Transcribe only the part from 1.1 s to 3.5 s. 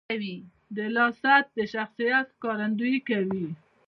ساعت د شخصیت ښکارندویي کوي.